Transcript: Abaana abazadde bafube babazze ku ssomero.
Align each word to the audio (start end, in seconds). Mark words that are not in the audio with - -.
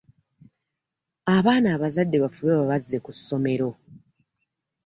Abaana 1.37 1.67
abazadde 1.75 2.17
bafube 2.23 2.51
babazze 2.59 2.97
ku 3.05 3.11
ssomero. 3.17 3.69